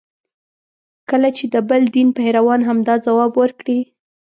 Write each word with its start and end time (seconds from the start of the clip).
کله 1.09 1.29
چې 1.37 1.45
د 1.53 1.55
بل 1.69 1.81
دین 1.95 2.09
پیروان 2.17 2.61
همدا 2.69 2.95
ځواب 3.05 3.31
ورکړي. 3.41 3.79